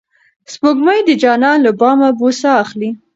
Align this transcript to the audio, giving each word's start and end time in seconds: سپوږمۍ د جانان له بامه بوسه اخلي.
سپوږمۍ 0.53 0.99
د 1.07 1.11
جانان 1.23 1.57
له 1.65 1.71
بامه 1.79 2.09
بوسه 2.19 2.49
اخلي. 2.63 2.89